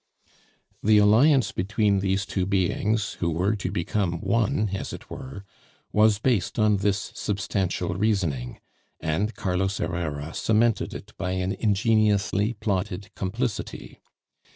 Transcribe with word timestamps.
The 0.81 0.97
alliance 0.97 1.51
between 1.51 1.99
these 1.99 2.25
two 2.25 2.47
beings, 2.47 3.13
who 3.19 3.29
were 3.29 3.55
to 3.57 3.69
become 3.69 4.19
one, 4.19 4.69
as 4.73 4.93
it 4.93 5.11
were, 5.11 5.45
was 5.93 6.17
based 6.17 6.57
on 6.57 6.77
this 6.77 7.11
substantial 7.13 7.93
reasoning, 7.93 8.59
and 8.99 9.35
Carlos 9.35 9.77
Herrera 9.77 10.33
cemented 10.33 10.95
it 10.95 11.13
by 11.19 11.33
an 11.33 11.51
ingeniously 11.51 12.53
plotted 12.55 13.11
complicity. 13.13 14.01